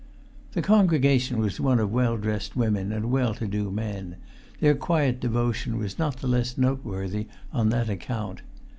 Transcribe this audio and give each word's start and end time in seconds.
The 0.53 0.63
congregation 0.63 1.37
was 1.37 1.59
one 1.59 1.77
of 1.79 1.91
well 1.91 2.17
dressed 2.17 2.55
women 2.55 2.91
and 2.91 3.11
well 3.11 3.35
to 3.35 3.45
do 3.47 3.69
men; 3.69 4.15
their 4.59 4.73
quiet 4.73 5.19
devotion 5.19 5.77
was 5.77 5.99
not 5.99 6.17
the 6.17 6.27
less 6.27 6.57
noteworthy 6.57 7.27
on 7.53 7.69
that 7.69 7.87
account. 7.87 8.41